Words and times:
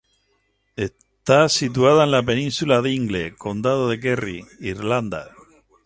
Está 0.77 1.47
situada 1.47 2.05
en 2.05 2.09
la 2.09 2.23
Península 2.23 2.81
Dingle, 2.81 3.35
condado 3.35 3.87
de 3.87 3.99
Kerry, 3.99 4.43
Irlanda. 4.59 5.29